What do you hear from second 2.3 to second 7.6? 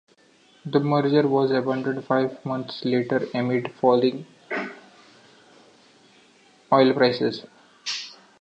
months later amid falling oil prices.